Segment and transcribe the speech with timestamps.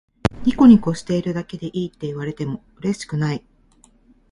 [0.45, 3.45] ニコニコしているだけでいいって言われてもうれしくない